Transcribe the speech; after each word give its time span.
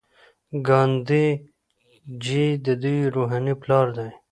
ګاندي 0.67 1.25
جی 2.23 2.43
د 2.65 2.67
دوی 2.81 2.97
روحاني 3.15 3.53
پلار 3.61 3.87
دی. 3.97 4.09